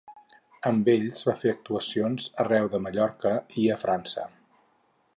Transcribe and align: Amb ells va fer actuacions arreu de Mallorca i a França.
Amb 0.69 0.89
ells 0.93 1.21
va 1.27 1.35
fer 1.43 1.51
actuacions 1.55 2.27
arreu 2.45 2.73
de 2.77 2.83
Mallorca 2.87 3.37
i 3.67 3.71
a 3.77 3.81
França. 3.87 4.29